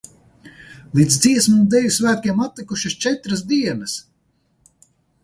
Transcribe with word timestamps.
Līdz 0.99 1.17
Dziesmu 1.25 1.53
un 1.59 1.67
Deju 1.73 1.91
svētkiem 1.97 2.41
atlikušas 2.45 2.97
četras 3.05 3.45
dienas! 3.53 3.95